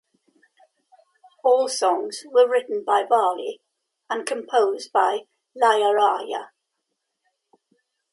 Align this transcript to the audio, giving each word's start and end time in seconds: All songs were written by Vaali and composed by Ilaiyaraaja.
All 1.43 1.67
songs 1.67 2.23
were 2.31 2.49
written 2.49 2.83
by 2.83 3.03
Vaali 3.03 3.59
and 4.09 4.25
composed 4.25 4.91
by 4.91 5.27
Ilaiyaraaja. 5.55 6.47